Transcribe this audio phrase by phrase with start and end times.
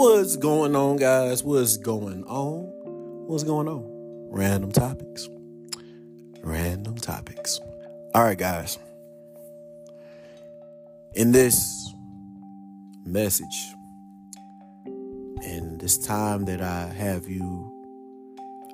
[0.00, 1.42] What's going on, guys?
[1.42, 2.70] What's going on?
[3.26, 3.82] What's going on?
[4.30, 5.28] Random topics.
[6.40, 7.58] Random topics.
[8.14, 8.78] All right, guys.
[11.14, 11.92] In this
[13.04, 13.74] message,
[14.86, 17.68] in this time that I have you,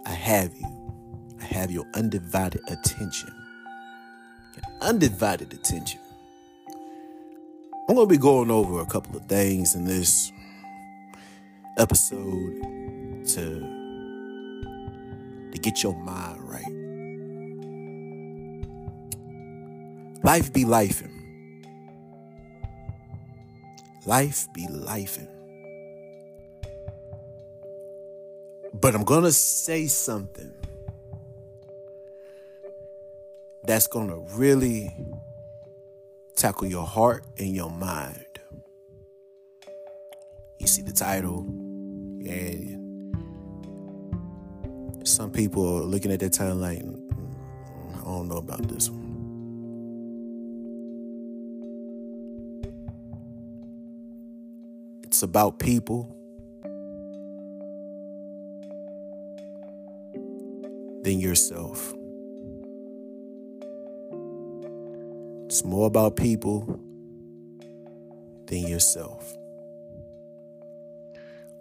[0.04, 3.32] I have you, I have your undivided attention.
[4.82, 6.00] Undivided attention.
[7.89, 10.31] I'm going to be going over a couple of things in this
[11.79, 12.63] episode
[13.27, 13.61] to
[15.53, 16.85] to get your mind right.
[20.23, 21.13] Life be lifing.
[24.07, 25.29] Life be lifing.
[28.73, 30.53] But I'm gonna say something
[33.65, 34.95] that's gonna really
[36.37, 38.27] tackle your heart and your mind.
[40.59, 41.47] You see the title,
[42.27, 42.84] and
[45.06, 47.00] some people are looking at that time like, mm,
[48.00, 49.05] I don't know about this one.
[55.02, 56.14] It's about people
[61.02, 61.95] than yourself.
[65.45, 66.80] It's more about people
[68.47, 69.36] than yourself.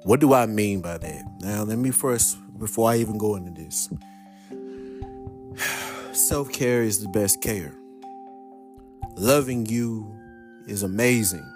[0.04, 1.24] What do I mean by that?
[1.40, 3.90] Now, let me first, before I even go into this,
[6.12, 7.74] self care is the best care.
[9.16, 10.14] Loving you
[10.68, 11.50] is amazing.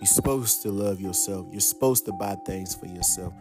[0.00, 1.46] You're supposed to love yourself.
[1.52, 3.32] You're supposed to buy things for yourself.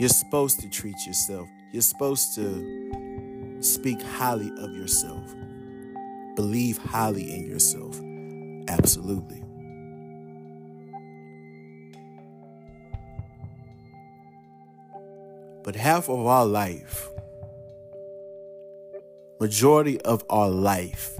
[0.00, 1.48] You're supposed to treat yourself.
[1.70, 5.32] You're supposed to speak highly of yourself.
[6.34, 8.00] Believe highly in yourself.
[8.66, 9.43] Absolutely.
[15.64, 17.08] But half of our life,
[19.40, 21.18] majority of our life,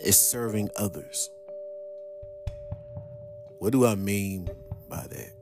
[0.00, 1.28] is serving others.
[3.58, 4.48] What do I mean
[4.88, 5.32] by that?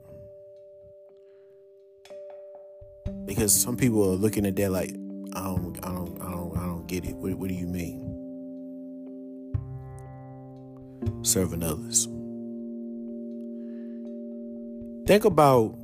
[3.25, 4.91] Because some people are looking at that like,
[5.35, 7.15] I don't, I don't, I don't, I don't get it.
[7.15, 8.07] What, what do you mean?
[11.27, 12.05] serving others.
[15.07, 15.77] Think about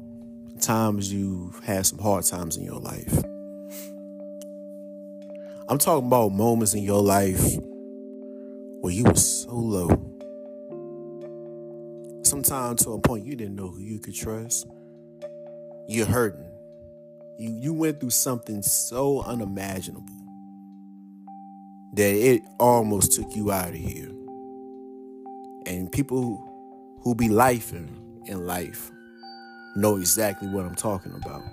[0.64, 3.14] times you've had some hard times in your life.
[5.68, 7.58] I'm talking about moments in your life
[8.82, 9.90] where you were so low.
[12.24, 14.68] Sometimes to a point you didn't know who you could trust.
[15.88, 16.46] You're hurting.
[17.38, 20.08] You you went through something so unimaginable
[21.96, 24.12] that it almost took you out of here.
[25.66, 27.90] And people who be lifing
[28.28, 28.92] in life
[29.76, 31.44] know exactly what I'm talking about.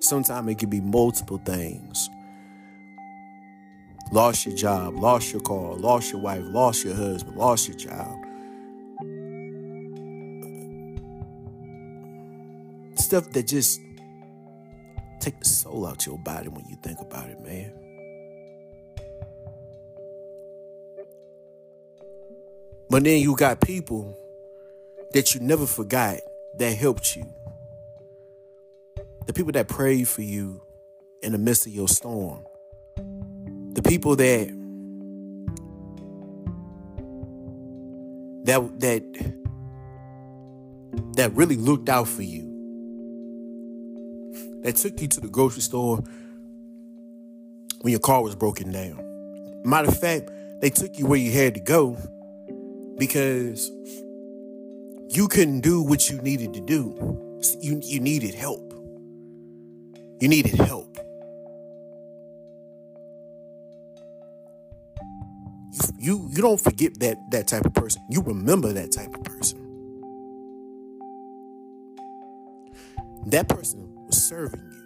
[0.00, 2.08] Sometimes it could be multiple things.
[4.12, 8.24] Lost your job, lost your car, lost your wife, lost your husband, lost your child.
[12.98, 13.80] Stuff that just
[15.20, 17.72] take the soul out your body when you think about it, man.
[22.90, 24.16] But then you got people
[25.12, 26.18] that you never forgot
[26.58, 27.26] that helped you.
[29.26, 30.62] The people that prayed for you
[31.22, 32.44] in the midst of your storm.
[33.74, 34.48] The people that
[38.44, 39.02] that that
[41.16, 42.46] that really looked out for you.
[44.62, 46.02] That took you to the grocery store
[47.82, 49.62] when your car was broken down.
[49.64, 50.30] Matter of fact,
[50.60, 51.96] they took you where you had to go
[52.98, 53.70] because
[55.10, 57.40] you couldn't do what you needed to do.
[57.60, 58.72] You, you needed help.
[60.20, 60.98] You needed help.
[65.70, 68.02] You, you, you don't forget that, that type of person.
[68.10, 69.64] You remember that type of person.
[73.26, 74.78] That person was serving you.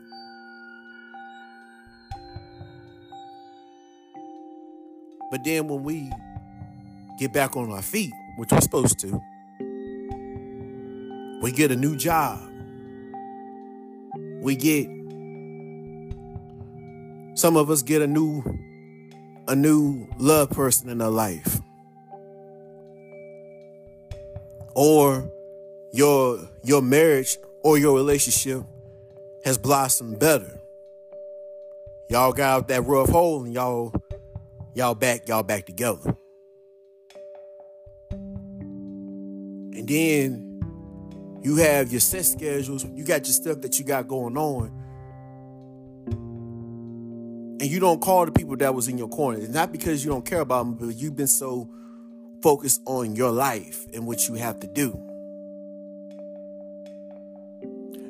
[5.31, 6.11] But then when we
[7.19, 9.21] get back on our feet, which we're supposed to,
[11.43, 12.41] we get a new job.
[14.41, 14.87] We get
[17.37, 18.45] some of us get a new
[19.49, 21.61] a new love person in our life.
[24.77, 25.29] Or
[25.93, 28.63] your your marriage or your relationship
[29.45, 30.61] has blossomed better.
[32.09, 33.93] Y'all got out that rough hole and y'all
[34.75, 36.15] y'all back y'all back together.
[39.75, 40.52] And then
[41.43, 44.79] you have your set schedules, you got your stuff that you got going on.
[47.61, 49.39] And you don't call the people that was in your corner.
[49.39, 51.69] It's not because you don't care about them, but you've been so
[52.43, 55.01] focused on your life and what you have to do.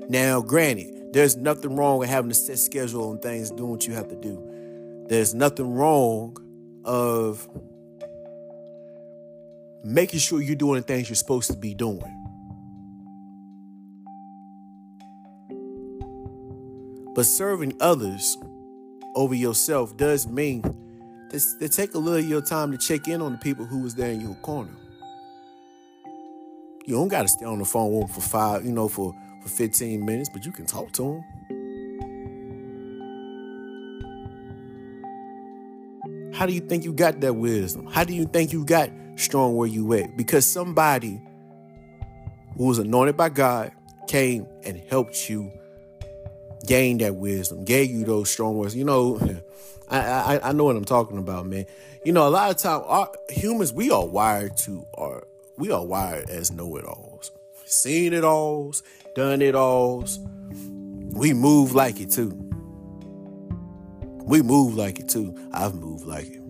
[0.09, 3.95] Now, granted, there's nothing wrong with having a set schedule on things, doing what you
[3.95, 5.05] have to do.
[5.09, 6.37] There's nothing wrong
[6.85, 7.47] of
[9.85, 12.22] making sure you're doing the things you're supposed to be doing.
[17.23, 18.37] But serving others
[19.15, 20.63] over yourself does mean
[21.31, 23.95] to take a little of your time to check in on the people who was
[23.95, 24.73] there in your corner.
[26.85, 29.15] You don't got to stay on the phone with them for five, you know, for,
[29.41, 31.23] for 15 minutes, but you can talk to them.
[36.35, 37.87] How do you think you got that wisdom?
[37.87, 40.17] How do you think you got strong where you at?
[40.17, 41.23] Because somebody
[42.57, 43.71] who was anointed by God
[44.09, 45.53] came and helped you
[46.67, 48.75] gain that wisdom, gave you those strong words.
[48.77, 49.19] You know,
[49.89, 51.67] I, I, I know what I'm talking about, man.
[52.05, 55.25] You know, a lot of time, our, humans we are wired to are
[55.57, 57.31] we are wired as know-it-alls,
[57.65, 58.83] seen it alls,
[59.15, 60.19] done it alls.
[61.13, 62.31] We move like it too.
[64.25, 65.37] We move like it too.
[65.53, 66.41] I've moved like it.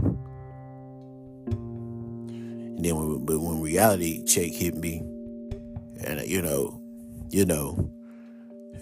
[2.82, 4.98] And then, when, but when reality check hit me,
[6.04, 6.80] and you know,
[7.30, 7.90] you know,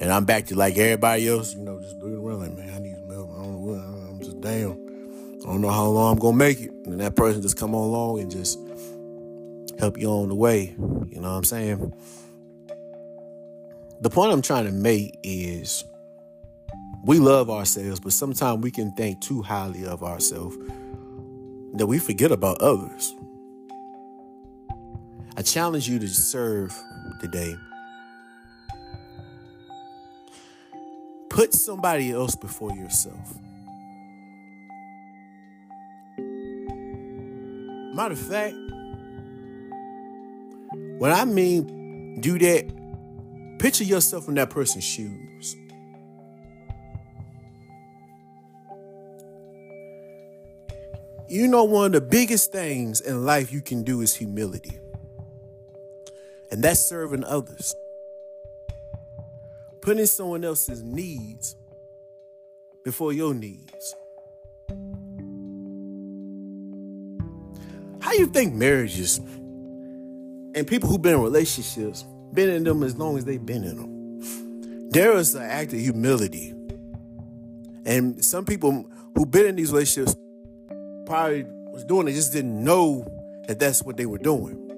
[0.00, 2.79] and I'm back to like everybody else, you know, just looking around like, man, I
[2.79, 3.31] need some help.
[3.31, 5.38] I don't know what, I'm just down.
[5.43, 6.70] I don't know how long I'm gonna make it.
[6.87, 8.58] And that person just come along and just
[9.79, 10.75] help you on the way.
[11.08, 11.93] You know what I'm saying?
[14.00, 15.85] The point I'm trying to make is
[17.05, 20.56] we love ourselves, but sometimes we can think too highly of ourselves
[21.75, 23.14] that we forget about others.
[25.37, 26.75] I challenge you to serve
[27.20, 27.55] today
[31.40, 33.34] Put somebody else before yourself.
[37.94, 38.54] Matter of fact,
[40.98, 45.56] when I mean do that, picture yourself in that person's shoes.
[51.31, 54.78] You know, one of the biggest things in life you can do is humility,
[56.50, 57.75] and that's serving others
[59.81, 61.56] putting someone else's needs
[62.85, 63.94] before your needs.
[68.00, 73.19] How you think marriages and people who've been in relationships been in them as long
[73.19, 74.91] as they've been in them?
[74.91, 76.55] There is an act of humility.
[77.85, 80.17] And some people who've been in these relationships
[81.06, 83.06] probably was doing it, just didn't know
[83.47, 84.69] that that's what they were doing.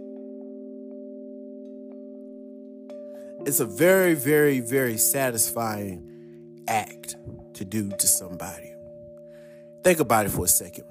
[3.46, 7.16] It's a very, very, very satisfying act
[7.54, 8.72] to do to somebody.
[9.82, 10.84] Think about it for a second.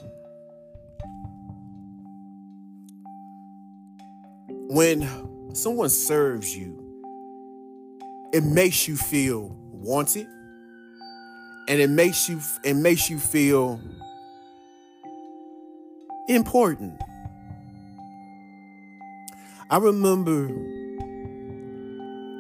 [4.69, 6.77] When someone serves you,
[8.33, 10.27] it makes you feel wanted
[11.67, 13.79] and it makes you it makes you feel
[16.27, 17.01] important.
[19.69, 20.49] I remember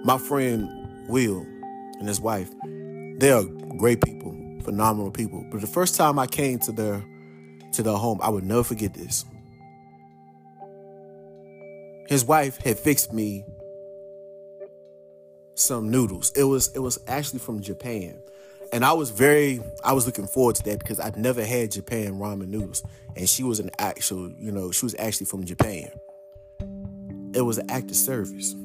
[0.03, 0.69] my friend
[1.07, 1.45] Will
[1.99, 2.49] and his wife,
[3.19, 3.43] they are
[3.77, 5.45] great people, phenomenal people.
[5.51, 7.03] But the first time I came to their
[7.73, 9.25] to their home, I would never forget this.
[12.07, 13.45] His wife had fixed me
[15.55, 16.31] some noodles.
[16.35, 18.21] It was it was actually from Japan.
[18.73, 22.19] And I was very I was looking forward to that because I'd never had Japan
[22.19, 22.83] ramen noodles.
[23.15, 25.91] And she was an actual, you know, she was actually from Japan.
[27.33, 28.55] It was an act of service.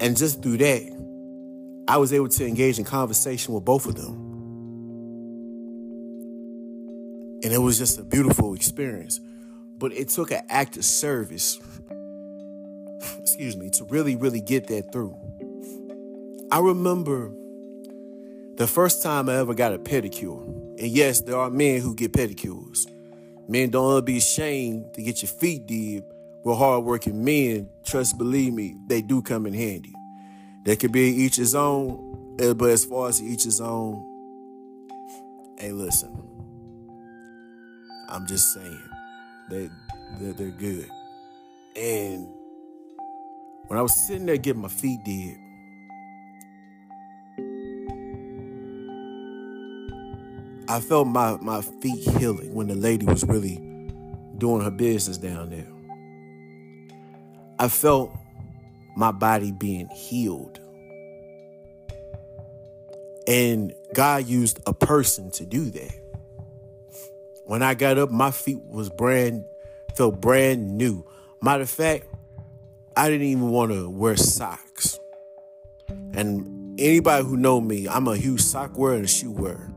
[0.00, 4.28] And just through that, I was able to engage in conversation with both of them.
[7.42, 9.20] And it was just a beautiful experience.
[9.76, 11.58] But it took an act of service,
[13.18, 15.16] excuse me, to really, really get that through.
[16.50, 17.32] I remember
[18.56, 20.42] the first time I ever got a pedicure.
[20.78, 22.86] And yes, there are men who get pedicures.
[23.48, 26.04] Men don't be ashamed to get your feet did
[26.44, 29.94] with hardworking men, trust, believe me, they do come in handy.
[30.64, 34.06] There could be each his own, eh, but as far as each his own,
[35.58, 36.10] hey, listen,
[38.08, 38.82] I'm just saying,
[39.50, 39.70] that
[40.18, 40.90] they're, they're good.
[41.76, 42.26] And
[43.66, 45.36] when I was sitting there getting my feet did,
[50.68, 53.56] I felt my, my feet healing when the lady was really
[54.38, 55.79] doing her business down there.
[57.60, 58.10] I felt
[58.96, 60.58] my body being healed.
[63.26, 65.94] And God used a person to do that.
[67.44, 69.44] When I got up, my feet was brand
[69.94, 71.04] felt brand new.
[71.42, 72.06] Matter of fact,
[72.96, 74.98] I didn't even want to wear socks.
[76.14, 79.70] And anybody who know me, I'm a huge sock wearer and shoe wearer.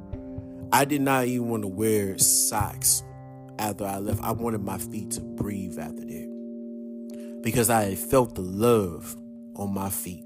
[0.71, 3.03] I did not even want to wear socks
[3.59, 4.23] after I left.
[4.23, 6.32] I wanted my feet to breathe after that.
[7.43, 9.15] Because I had felt the love
[9.55, 10.25] on my feet.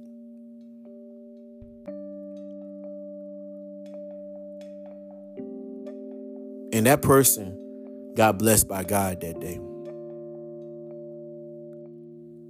[6.71, 9.59] And that person got blessed by God that day.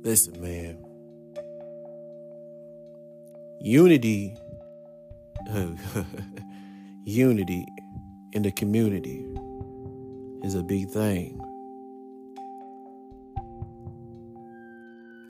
[0.04, 0.78] Listen, man.
[3.62, 4.36] Unity,
[7.06, 7.66] unity
[8.34, 9.26] in the community
[10.44, 11.42] is a big thing.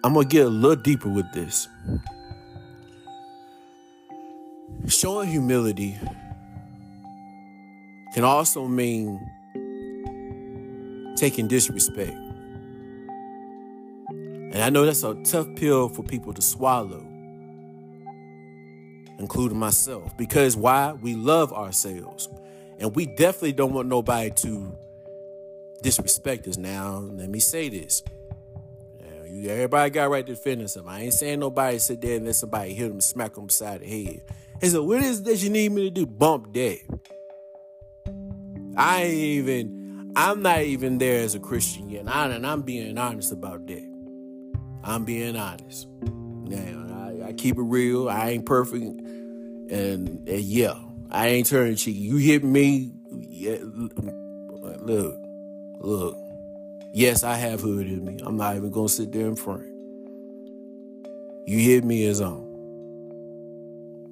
[0.07, 1.67] I'm to get a little deeper with this.
[4.87, 5.99] Showing humility
[8.13, 9.19] can also mean
[11.17, 12.15] taking disrespect.
[14.07, 17.05] And I know that's a tough pill for people to swallow,
[19.19, 20.93] including myself, because why?
[20.93, 22.29] We love ourselves.
[22.79, 24.73] And we definitely don't want nobody to
[25.83, 26.55] disrespect us.
[26.57, 28.03] Now, let me say this.
[29.45, 30.89] Everybody got right to defend themselves.
[30.89, 33.87] I ain't saying nobody sit there and let somebody hit them, smack them beside the
[33.87, 34.21] head.
[34.61, 36.05] And so, what is that you need me to do?
[36.05, 36.79] Bump that.
[38.75, 42.01] I ain't even, I'm not even there as a Christian yet.
[42.01, 43.83] And, I, and I'm being honest about that.
[44.83, 45.87] I'm being honest.
[46.01, 48.09] Now, I, I keep it real.
[48.09, 48.83] I ain't perfect.
[48.83, 50.75] And, and yeah,
[51.11, 51.97] I ain't turning cheek.
[51.97, 55.17] You hit me, yeah, look,
[55.79, 56.26] look.
[56.97, 58.17] Yes, I have hood in me.
[58.25, 59.61] I'm not even gonna sit there in front.
[61.45, 62.41] You hit me as on.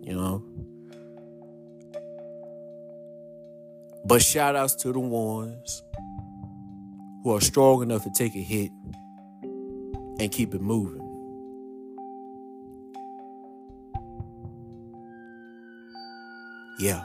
[0.03, 0.43] You know?
[4.05, 5.81] But shout outs to the ones
[7.23, 8.69] who are strong enough to take a hit
[10.19, 11.01] and keep it moving.
[16.79, 17.03] Yeah.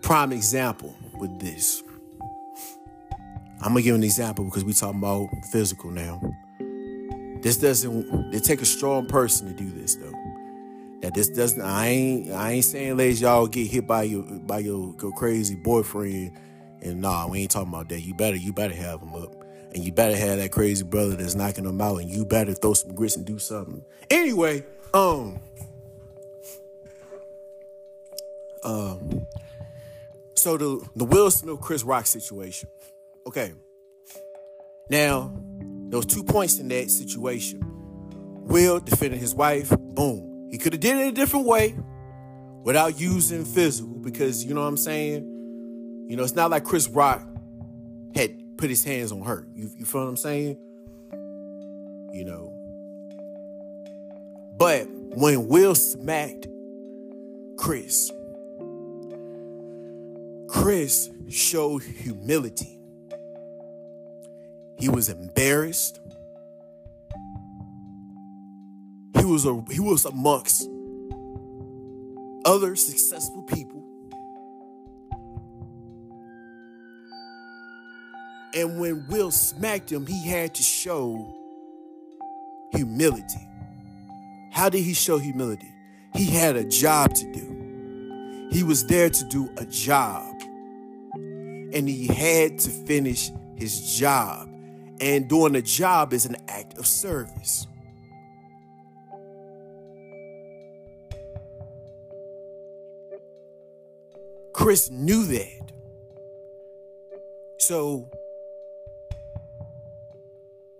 [0.00, 1.84] Prime example with this.
[3.64, 6.20] I'm gonna give an example because we talking about physical now.
[7.42, 8.34] This doesn't.
[8.34, 10.12] It take a strong person to do this though.
[11.00, 11.62] That this doesn't.
[11.62, 12.30] I ain't.
[12.32, 16.32] I ain't saying, ladies, y'all get hit by your by your, your crazy boyfriend.
[16.80, 18.00] And nah, we ain't talking about that.
[18.00, 18.36] You better.
[18.36, 19.32] You better have him up.
[19.74, 21.98] And you better have that crazy brother that's knocking them out.
[21.98, 23.84] And you better throw some grits and do something.
[24.10, 25.38] Anyway, um,
[28.64, 29.26] um,
[30.34, 32.68] so the the Will Smith Chris Rock situation.
[33.26, 33.52] Okay.
[34.90, 35.32] Now,
[35.88, 37.60] there was two points in that situation.
[38.44, 39.70] Will defending his wife.
[39.78, 40.48] Boom.
[40.50, 41.76] He could have did it a different way
[42.62, 46.06] without using physical because you know what I'm saying.
[46.08, 47.26] You know, it's not like Chris Rock
[48.14, 49.46] had put his hands on her.
[49.54, 50.58] You, you feel what I'm saying?
[52.12, 52.52] You know.
[54.58, 56.46] But when Will smacked
[57.56, 58.10] Chris,
[60.48, 62.78] Chris showed humility.
[64.82, 66.00] He was embarrassed.
[69.16, 70.68] He was a he was amongst
[72.44, 73.80] other successful people.
[78.56, 81.32] And when Will smacked him, he had to show
[82.72, 83.48] humility.
[84.50, 85.72] How did he show humility?
[86.12, 88.48] He had a job to do.
[88.50, 90.34] He was there to do a job
[91.14, 94.51] and he had to finish his job.
[95.02, 97.66] And doing a job is an act of service.
[104.52, 105.72] Chris knew that.
[107.58, 108.08] So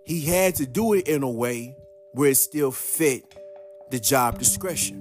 [0.05, 1.75] he had to do it in a way
[2.13, 3.25] where it still fit
[3.91, 4.99] the job discretion.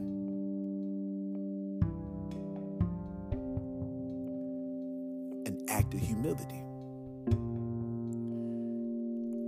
[5.46, 6.71] An act of humility.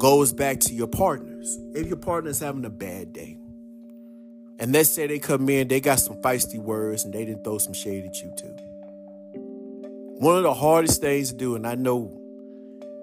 [0.05, 1.59] Goes back to your partners.
[1.75, 3.39] If your partner's having a bad day,
[4.59, 7.57] and let's say they come in, they got some feisty words, and they didn't throw
[7.57, 8.55] some shade at you too.
[10.21, 12.21] One of the hardest things to do, and I know,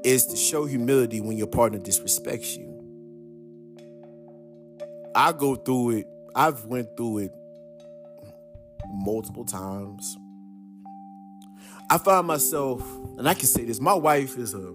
[0.03, 2.69] is to show humility when your partner disrespects you.
[5.15, 6.07] I go through it.
[6.35, 7.31] I've went through it
[8.89, 10.17] multiple times.
[11.89, 12.83] I find myself,
[13.17, 14.71] and I can say this, my wife is a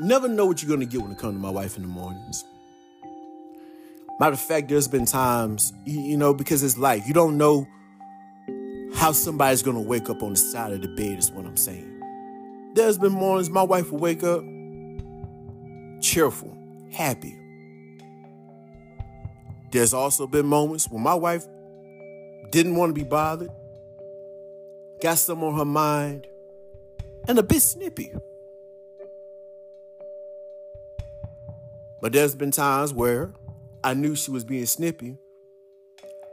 [0.00, 2.44] never know what you're gonna get when it comes to my wife in the mornings.
[4.18, 7.06] Matter of fact, there's been times, you, know, because it's life.
[7.06, 7.66] You don't know
[8.94, 12.02] how somebody's gonna wake up on the side of the bed, is what I'm saying.
[12.74, 14.44] There's been mornings my wife will wake up
[16.02, 16.56] cheerful,
[16.92, 17.38] happy.
[19.70, 21.46] There's also been moments when my wife
[22.50, 23.50] didn't want to be bothered,
[25.00, 26.26] got some on her mind,
[27.28, 28.12] and a bit snippy.
[32.00, 33.32] But there's been times where
[33.84, 35.16] I knew she was being snippy.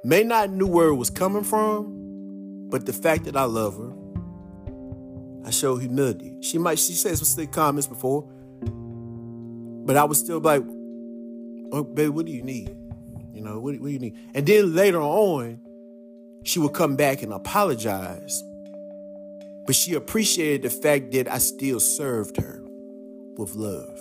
[0.03, 3.93] May not knew where it was coming from, but the fact that I love her,
[5.45, 6.37] I show humility.
[6.41, 8.23] She might she says some slick comments before,
[9.85, 10.63] but I was still like,
[11.71, 12.69] "Oh, babe, what do you need?
[13.33, 15.59] You know, what, what do you need?" And then later on,
[16.43, 18.43] she would come back and apologize,
[19.65, 22.61] but she appreciated the fact that I still served her
[23.37, 23.99] with love.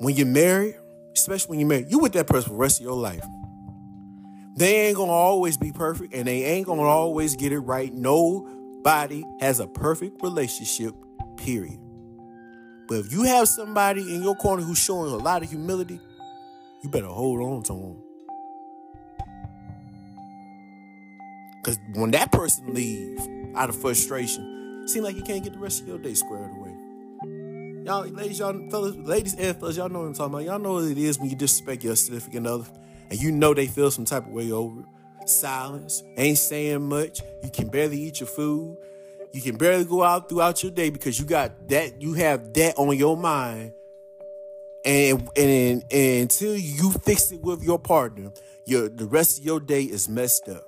[0.00, 0.76] When you're married,
[1.14, 3.22] especially when you're married, you with that person for the rest of your life.
[4.56, 7.92] They ain't gonna always be perfect and they ain't gonna always get it right.
[7.92, 10.94] Nobody has a perfect relationship,
[11.36, 11.78] period.
[12.88, 16.00] But if you have somebody in your corner who's showing a lot of humility,
[16.82, 18.02] you better hold on to them.
[21.62, 25.58] Because when that person leaves out of frustration, it seem like you can't get the
[25.58, 26.69] rest of your day squared away.
[27.84, 30.44] Y'all, ladies, y'all, fellas, ladies and fellas, y'all know what I'm talking about.
[30.44, 32.66] Y'all know what it is when you disrespect your significant other,
[33.08, 35.28] and you know they feel some type of way over it.
[35.28, 37.22] Silence, ain't saying much.
[37.42, 38.76] You can barely eat your food.
[39.32, 42.02] You can barely go out throughout your day because you got that.
[42.02, 43.72] You have that on your mind,
[44.84, 48.30] and and, and until you fix it with your partner,
[48.66, 50.66] your the rest of your day is messed up.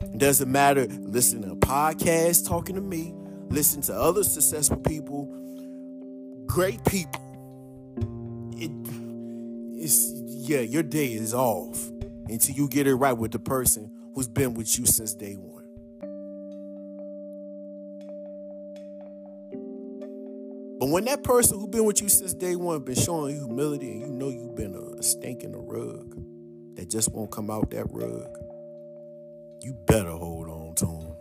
[0.00, 0.86] It doesn't matter.
[0.86, 3.14] Listen to a podcast talking to me.
[3.48, 5.28] Listen to other successful people
[6.52, 7.22] great people,
[8.58, 8.70] it,
[9.82, 11.88] it's yeah, your day is off
[12.28, 15.64] until you get it right with the person who's been with you since day one.
[20.78, 23.90] But when that person who's been with you since day one been showing you humility
[23.90, 26.22] and you know you've been a, a stink in the rug
[26.76, 28.28] that just won't come out that rug,
[29.62, 31.16] you better hold on to them.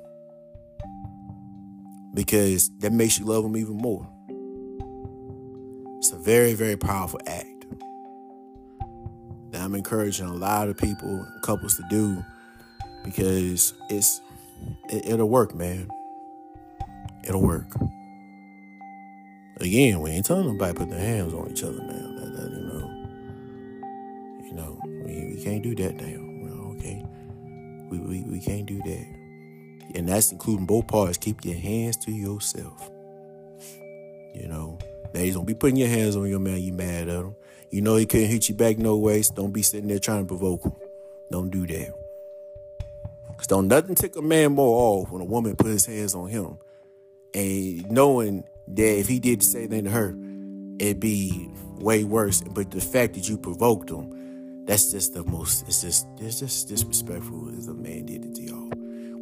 [2.13, 4.05] Because that makes you love them even more.
[6.21, 7.65] Very, very powerful act
[9.51, 12.23] that I'm encouraging a lot of people, couples to do
[13.03, 14.21] because it's
[14.89, 15.89] it, it'll work, man.
[17.23, 17.67] It'll work.
[19.59, 22.15] Again, we ain't telling nobody put their hands on each other, man.
[22.15, 22.87] That, that, you know,
[24.45, 26.31] you know, we, we can't do that now.
[26.75, 27.05] Okay,
[27.89, 31.17] we, we we can't do that, and that's including both parts.
[31.17, 32.89] Keep your hands to yourself.
[34.33, 34.79] You know,
[35.13, 36.61] Ladies, don't be putting your hands on your man.
[36.61, 37.35] You mad at him.
[37.69, 39.27] You know he couldn't hit you back no ways.
[39.27, 40.73] So don't be sitting there trying to provoke him.
[41.31, 41.93] Don't do that.
[43.37, 46.29] Cause don't nothing tick a man more off when a woman put his hands on
[46.29, 46.59] him,
[47.33, 50.15] and knowing that if he did the same thing to her,
[50.79, 52.41] it'd be way worse.
[52.41, 55.67] But the fact that you provoked him, that's just the most.
[55.67, 58.69] It's just it's just disrespectful as a man did it to y'all.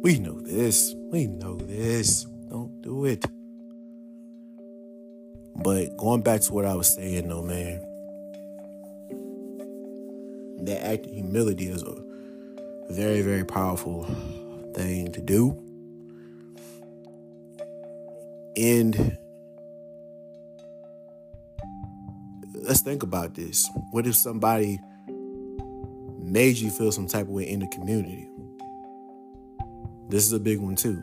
[0.02, 0.94] We know this.
[1.10, 2.24] We know this.
[2.50, 3.24] Don't do it.
[5.62, 7.86] But going back to what I was saying, though, man,
[10.64, 11.94] that act of humility is a
[12.90, 14.04] very, very powerful
[14.74, 15.50] thing to do.
[18.56, 19.18] And
[22.54, 23.68] let's think about this.
[23.90, 24.80] What if somebody
[26.18, 28.26] made you feel some type of way in the community?
[30.08, 31.02] This is a big one, too.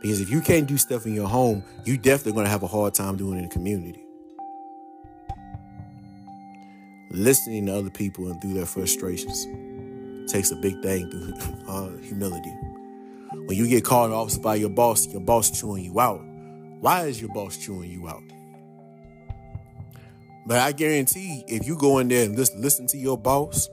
[0.00, 2.66] Because if you can't do stuff in your home, you definitely going to have a
[2.66, 4.02] hard time doing it in the community.
[7.10, 9.46] Listening to other people and through their frustrations
[10.30, 11.34] takes a big thing through
[11.68, 12.54] uh, humility.
[13.32, 16.20] When you get called off by your boss, your boss chewing you out.
[16.80, 18.22] Why is your boss chewing you out?
[20.46, 23.68] But I guarantee if you go in there and listen, listen to your boss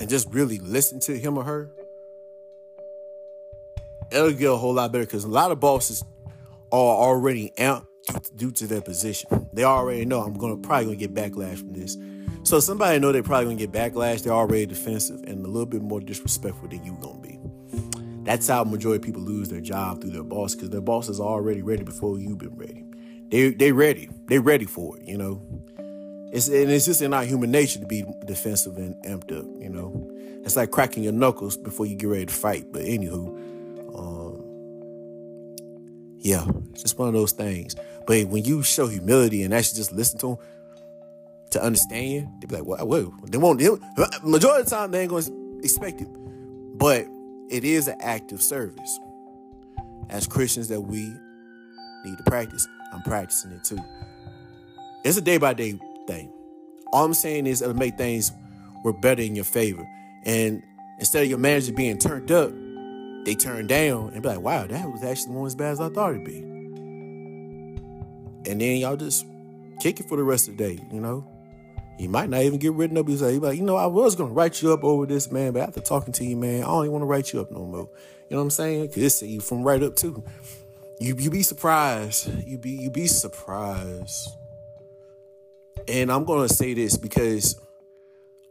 [0.00, 1.70] and just really listen to him or her,
[4.10, 6.04] it'll get a whole lot better because a lot of bosses
[6.72, 7.86] are already amped
[8.36, 9.48] due to their position.
[9.52, 11.96] They already know I'm gonna probably gonna get backlash from this.
[12.42, 14.22] So somebody know they're probably gonna get backlash.
[14.22, 17.38] They're already defensive and a little bit more disrespectful than you gonna be.
[18.24, 21.20] That's how majority of people lose their job through their boss because their boss is
[21.20, 22.84] already ready before you've been ready.
[23.30, 24.08] They they ready.
[24.26, 25.04] They ready for it.
[25.06, 25.42] You know.
[26.32, 29.46] It's and it's just in our human nature to be defensive and amped up.
[29.60, 30.10] You know.
[30.44, 32.66] It's like cracking your knuckles before you get ready to fight.
[32.72, 33.57] But anywho,
[36.20, 37.76] yeah, it's just one of those things.
[38.06, 40.36] But when you show humility and actually just listen to them
[41.50, 43.68] to understand, they be like, "Well, well they won't." They,
[44.22, 45.26] majority of the time, they ain't gonna
[45.62, 46.08] expect it.
[46.78, 47.06] But
[47.50, 48.98] it is an act of service
[50.10, 51.12] as Christians that we
[52.04, 52.66] need to practice.
[52.92, 53.78] I'm practicing it too.
[55.04, 56.32] It's a day by day thing.
[56.92, 58.32] All I'm saying is it'll make things
[58.84, 59.86] work better in your favor.
[60.24, 60.62] And
[60.98, 62.52] instead of your manager being turned up,
[63.24, 65.88] they turn down and be like, wow, that was actually one as bad as I
[65.88, 66.38] thought it'd be.
[68.50, 69.26] And then y'all just
[69.80, 71.26] kick it for the rest of the day, you know?
[71.98, 73.08] You might not even get written up.
[73.08, 75.80] He's like, you know, I was gonna write you up over this, man, but after
[75.80, 77.90] talking to you, man, I don't even want to write you up no more.
[78.28, 78.88] You know what I'm saying?
[78.88, 80.22] Cause it's you from right up too.
[81.00, 82.30] You you be surprised.
[82.46, 84.30] You be you be surprised.
[85.88, 87.60] And I'm gonna say this because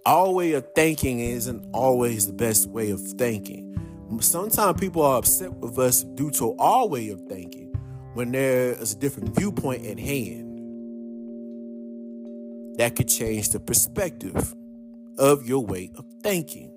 [0.06, 3.76] our way of thinking isn't always the best way of thinking.
[4.20, 7.76] Sometimes people are upset with us due to our way of thinking
[8.14, 10.48] when there is a different viewpoint at hand
[12.78, 14.56] that could change the perspective
[15.18, 16.72] of your way of thinking.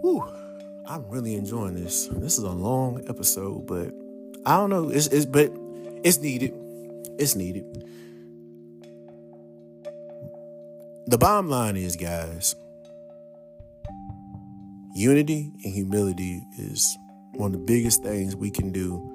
[0.00, 0.28] Whew,
[0.86, 2.08] I'm really enjoying this.
[2.08, 3.92] This is a long episode, but
[4.44, 4.88] I don't know.
[4.90, 5.52] It's, it's but
[6.04, 6.52] it's needed.
[7.18, 7.84] It's needed.
[11.06, 12.56] The bottom line is, guys,
[14.96, 16.96] unity and humility is
[17.32, 19.12] one of the biggest things we can do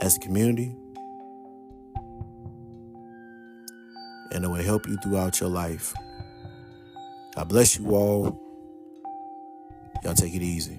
[0.00, 0.76] as a community
[4.32, 5.94] and it will help you throughout your life.
[7.36, 8.42] God bless you all.
[10.02, 10.78] Y'all take it easy.